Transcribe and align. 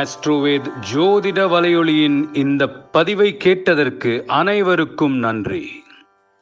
ஆஸ்ட்ரோவேத் 0.00 0.68
ஜோதிட 0.94 1.40
வலையொலியின் 1.48 2.18
இந்த 2.32 2.68
பதிவை 2.68 3.36
கேட்டதற்கு 3.36 4.24
அனைவருக்கும் 4.26 5.16
நன்றி. 5.16 5.84